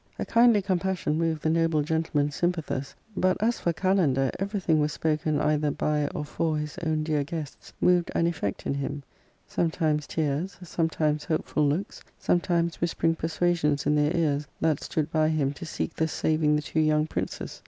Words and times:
A 0.17 0.25
kindly 0.25 0.63
compassion 0.63 1.15
moved 1.15 1.43
the 1.43 1.49
noble 1.51 1.83
gentleman 1.83 2.31
Sympathus, 2.31 2.95
but 3.15 3.37
as 3.39 3.59
for 3.59 3.71
Kalander, 3.71 4.31
everything 4.39 4.79
was 4.79 4.91
spoken 4.91 5.39
either 5.39 5.69
by 5.69 6.07
or 6.07 6.25
for 6.25 6.57
his 6.57 6.79
own 6.83 7.03
dear 7.03 7.23
guests 7.23 7.71
moved 7.79 8.09
an 8.15 8.25
effect 8.25 8.65
in 8.65 8.73
him; 8.73 9.03
sometimes 9.45 10.07
tears, 10.07 10.57
some 10.63 10.89
times 10.89 11.25
hopeful 11.25 11.67
looks, 11.67 12.01
sometimes 12.17 12.81
whispering 12.81 13.13
persuasions 13.13 13.85
in 13.85 13.93
their 13.93 14.17
ears 14.17 14.47
that 14.59 14.81
stood 14.81 15.11
by 15.11 15.29
him 15.29 15.53
to 15.53 15.67
seek 15.67 15.93
the 15.93 16.07
saving 16.07 16.55
the 16.55 16.63
two 16.63 16.79
young 16.79 17.05
princes. 17.05 17.59